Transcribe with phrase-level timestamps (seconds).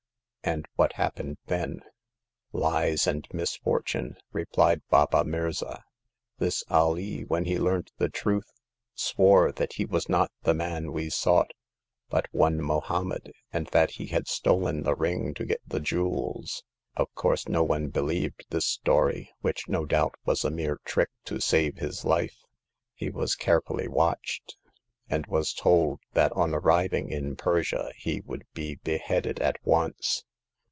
[0.43, 1.81] And what happened then?"
[2.51, 5.83] Lies and misfortune," replied Baba Mirza.
[6.39, 8.51] '*This Alee, when he learnt the truth,
[8.95, 11.51] swore that he was not the man we sought,
[12.09, 16.63] but one Mohom med, and that he had stolen the ring to get the jewels.
[16.97, 21.39] Of course, no one believed this story, which, without doubt, was a mere trick to
[21.39, 22.41] save his life.
[22.95, 24.57] He was carefully watched,
[25.07, 30.23] and was told that on arriving in Persia he would be be headed at once.